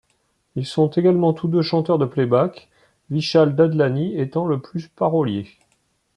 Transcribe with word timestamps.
Ils 0.55 0.65
sont 0.65 0.89
également 0.89 1.31
tous 1.31 1.47
deux 1.47 1.61
chanteurs 1.61 1.99
de 1.99 2.07
playback, 2.07 2.69
Vishal 3.11 3.55
Dadlani 3.55 4.19
étant 4.19 4.49
de 4.49 4.55
plus 4.55 4.87
parolier. 4.87 5.45